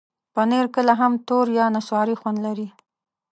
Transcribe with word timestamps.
پنېر 0.33 0.65
کله 0.75 0.93
هم 1.01 1.13
تور 1.27 1.45
یا 1.57 1.65
نسواري 1.75 2.15
خوند 2.21 2.39
لري. 2.45 2.67